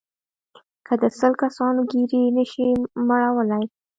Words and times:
که 0.85 0.93
د 1.01 1.03
سل 1.19 1.33
کسانو 1.43 1.81
ګېډې 1.91 2.21
نه 2.35 2.43
شئ 2.51 2.69
مړولای. 3.07 3.65